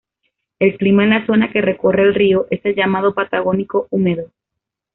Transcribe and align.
El 0.57 0.77
clima 0.79 1.03
en 1.03 1.11
la 1.11 1.27
zona 1.27 1.51
que 1.51 1.61
recorre 1.61 2.01
el 2.01 2.15
río 2.15 2.47
es 2.49 2.61
el 2.65 2.73
llamado 2.73 3.13
Patagónico 3.13 3.85
húmedo. 3.91 4.31